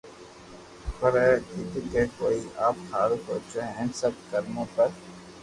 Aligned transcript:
پر 0.99 1.13
اپي 1.31 1.61
ڪدي 1.71 2.01
بو 2.05 2.13
ڪوئئي 2.17 2.41
آپ 2.67 2.75
ھاارون 2.89 3.19
سوچو 3.27 3.59
ھين 3.75 3.89
سب 4.01 4.13
ڪومون 4.29 4.67
نر 4.77 4.91